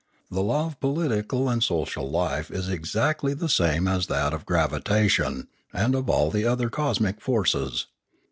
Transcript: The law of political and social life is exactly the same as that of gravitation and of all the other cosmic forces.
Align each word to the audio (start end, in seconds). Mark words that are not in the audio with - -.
The 0.31 0.41
law 0.41 0.65
of 0.65 0.79
political 0.79 1.47
and 1.47 1.61
social 1.61 2.09
life 2.09 2.49
is 2.49 2.67
exactly 2.69 3.35
the 3.35 3.47
same 3.47 3.87
as 3.87 4.07
that 4.07 4.33
of 4.33 4.47
gravitation 4.47 5.47
and 5.71 5.93
of 5.93 6.09
all 6.09 6.31
the 6.31 6.43
other 6.43 6.71
cosmic 6.71 7.21
forces. 7.21 7.85